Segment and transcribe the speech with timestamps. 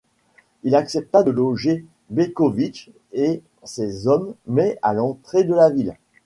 [0.63, 5.95] Il accepta de loger Bekovitch et ses hommes mais à l'entrée de la ville.